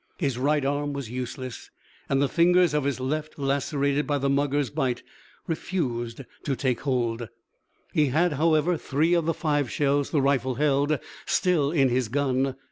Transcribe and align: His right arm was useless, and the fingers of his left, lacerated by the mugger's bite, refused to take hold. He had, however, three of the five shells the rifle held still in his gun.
His 0.17 0.35
right 0.39 0.65
arm 0.65 0.93
was 0.93 1.11
useless, 1.11 1.69
and 2.09 2.19
the 2.19 2.27
fingers 2.27 2.73
of 2.73 2.85
his 2.85 2.99
left, 2.99 3.37
lacerated 3.37 4.07
by 4.07 4.17
the 4.17 4.31
mugger's 4.31 4.71
bite, 4.71 5.03
refused 5.45 6.21
to 6.43 6.55
take 6.55 6.79
hold. 6.79 7.29
He 7.93 8.07
had, 8.07 8.33
however, 8.33 8.77
three 8.77 9.13
of 9.13 9.27
the 9.27 9.35
five 9.35 9.69
shells 9.69 10.09
the 10.09 10.19
rifle 10.19 10.55
held 10.55 10.97
still 11.27 11.69
in 11.69 11.89
his 11.89 12.07
gun. 12.09 12.55